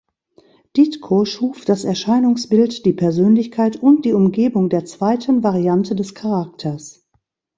Ditko 0.77 1.25
schuf 1.25 1.63
das 1.63 1.83
Erscheinungsbild, 1.83 2.85
die 2.87 2.93
Persönlichkeit 2.93 3.75
und 3.77 4.03
die 4.03 4.13
Umgebung 4.13 4.67
der 4.67 4.83
zweiten 4.83 5.43
Variante 5.43 5.93
des 5.93 6.15
Charakters. 6.15 7.07